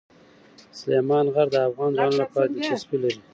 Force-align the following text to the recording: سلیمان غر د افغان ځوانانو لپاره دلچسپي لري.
سلیمان 0.79 1.25
غر 1.33 1.47
د 1.51 1.55
افغان 1.67 1.91
ځوانانو 1.97 2.19
لپاره 2.23 2.47
دلچسپي 2.49 2.97
لري. 3.03 3.19